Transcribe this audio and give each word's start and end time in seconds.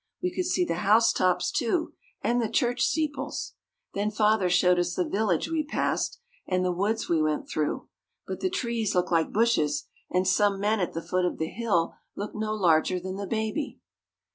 We 0.19 0.33
could 0.33 0.47
see 0.47 0.65
the 0.65 0.77
house 0.81 1.13
tops, 1.13 1.51
too, 1.51 1.93
and 2.23 2.41
the 2.41 2.49
church 2.49 2.81
steeples. 2.81 3.53
Then 3.93 4.09
father 4.09 4.49
showed 4.49 4.79
us 4.79 4.95
the 4.95 5.07
village 5.07 5.47
we 5.47 5.63
passed; 5.63 6.19
and 6.47 6.65
the 6.65 6.71
woods 6.71 7.07
we 7.07 7.21
went 7.21 7.47
through. 7.47 7.87
But 8.25 8.39
the 8.39 8.49
trees 8.49 8.95
looked 8.95 9.11
like 9.11 9.31
bushes, 9.31 9.85
and 10.09 10.27
some 10.27 10.59
men 10.59 10.79
at 10.79 10.93
the 10.93 11.03
foot 11.03 11.25
of 11.25 11.37
the 11.37 11.49
hill 11.51 11.93
looked 12.15 12.33
no 12.33 12.51
larger 12.51 12.99
than 12.99 13.17
the 13.17 13.27
baby. 13.27 13.79